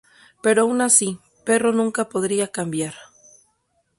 [0.43, 1.09] Pero aun así
[1.45, 2.95] Perro nunca podría cambiar.